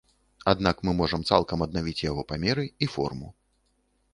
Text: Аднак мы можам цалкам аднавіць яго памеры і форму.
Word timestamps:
Аднак 0.53 0.79
мы 0.87 0.93
можам 1.01 1.25
цалкам 1.35 1.63
аднавіць 1.67 2.03
яго 2.07 2.25
памеры 2.33 2.65
і 2.87 2.89
форму. 2.95 3.27